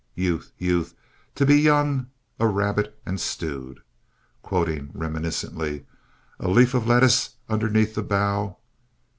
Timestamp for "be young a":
1.45-2.47